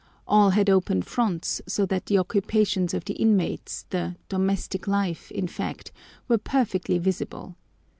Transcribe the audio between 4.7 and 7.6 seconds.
life" in fact, were perfectly visible.